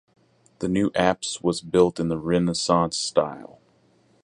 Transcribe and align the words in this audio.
The 0.57 0.67
new 0.67 0.89
apse 0.95 1.43
was 1.43 1.61
built 1.61 1.99
in 1.99 2.07
the 2.07 2.17
Renaissance 2.17 2.97
style. 2.97 3.59